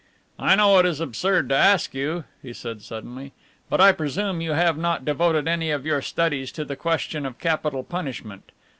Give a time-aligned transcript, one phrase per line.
[0.39, 3.33] "I know it is absurd to ask you," he said suddenly,
[3.69, 7.37] "but I presume you have not devoted any of your studies to the question of
[7.37, 8.51] capital punishment.